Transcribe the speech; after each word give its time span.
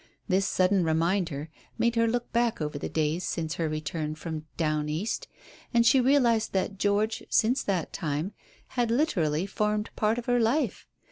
This 0.27 0.47
sudden 0.47 0.83
reminder 0.83 1.51
made 1.77 1.93
her 1.95 2.07
look 2.07 2.33
back 2.33 2.59
over 2.59 2.79
the 2.79 2.89
days 2.89 3.23
since 3.23 3.53
her 3.53 3.69
return 3.69 4.15
from 4.15 4.47
"down 4.57 4.89
East," 4.89 5.27
and 5.75 5.85
she 5.85 6.01
realized 6.01 6.53
that 6.53 6.79
George, 6.79 7.21
since 7.29 7.61
that 7.61 7.93
time, 7.93 8.33
had 8.69 8.89
literally 8.89 9.45
formed 9.45 9.91
part 9.95 10.17
of 10.17 10.25
her 10.25 10.39
life. 10.39 10.87